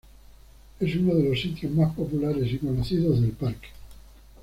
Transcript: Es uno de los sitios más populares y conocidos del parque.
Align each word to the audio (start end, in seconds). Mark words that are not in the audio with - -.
Es 0.79 0.95
uno 0.95 1.13
de 1.13 1.25
los 1.29 1.39
sitios 1.39 1.71
más 1.73 1.93
populares 1.93 2.51
y 2.51 2.57
conocidos 2.57 3.21
del 3.21 3.33
parque. 3.33 3.67